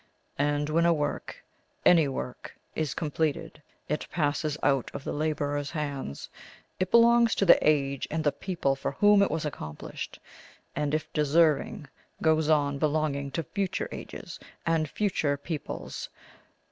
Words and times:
And 0.39 0.67
when 0.67 0.87
a 0.87 0.93
work, 0.93 1.45
any 1.85 2.07
work, 2.07 2.57
is 2.73 2.95
completed, 2.95 3.61
it 3.87 4.07
passes 4.09 4.57
out 4.63 4.89
of 4.95 5.03
the 5.03 5.13
labourer's 5.13 5.69
hands; 5.69 6.27
it 6.79 6.89
belongs 6.89 7.35
to 7.35 7.45
the 7.45 7.59
age 7.61 8.07
and 8.09 8.23
the 8.23 8.31
people 8.31 8.75
for 8.75 8.93
whom 8.93 9.21
it 9.21 9.29
was 9.29 9.45
accomplished, 9.45 10.17
and, 10.75 10.95
if 10.95 11.13
deserving, 11.13 11.85
goes 12.19 12.49
on 12.49 12.79
belonging 12.79 13.29
to 13.29 13.43
future 13.43 13.89
ages 13.91 14.39
and 14.65 14.89
future 14.89 15.37
peoples. 15.37 16.09